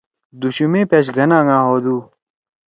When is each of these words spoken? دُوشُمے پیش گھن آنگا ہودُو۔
دُوشُمے 0.39 0.81
پیش 0.89 1.07
گھن 1.17 1.31
آنگا 1.37 1.57
ہودُو۔ 1.65 1.97